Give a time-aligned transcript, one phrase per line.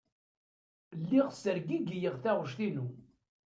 [1.01, 2.87] Lliɣ ssergigiyeɣ taɣect-inu.